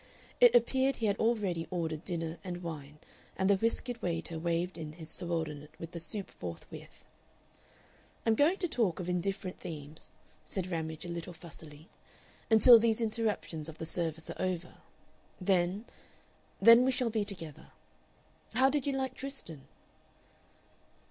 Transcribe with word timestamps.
It 0.39 0.55
appeared 0.55 0.95
he 0.95 1.05
had 1.05 1.19
already 1.19 1.67
ordered 1.69 2.03
dinner 2.03 2.39
and 2.43 2.63
wine, 2.63 2.97
and 3.37 3.47
the 3.47 3.55
whiskered 3.55 4.01
waiter 4.01 4.39
waved 4.39 4.75
in 4.75 4.93
his 4.93 5.11
subordinate 5.11 5.69
with 5.79 5.91
the 5.91 5.99
soup 5.99 6.31
forthwith. 6.31 7.05
"I'm 8.25 8.33
going 8.33 8.57
to 8.57 8.67
talk 8.67 8.99
of 8.99 9.07
indifferent 9.07 9.59
themes," 9.59 10.09
said 10.43 10.71
Ramage, 10.71 11.05
a 11.05 11.07
little 11.07 11.33
fussily, 11.33 11.87
"until 12.49 12.79
these 12.79 12.99
interruptions 12.99 13.69
of 13.69 13.77
the 13.77 13.85
service 13.85 14.27
are 14.31 14.41
over. 14.41 14.73
Then 15.39 15.85
then 16.59 16.83
we 16.83 16.89
shall 16.89 17.11
be 17.11 17.23
together.... 17.23 17.67
How 18.55 18.71
did 18.71 18.87
you 18.87 18.93
like 18.93 19.13
Tristan?" 19.13 19.67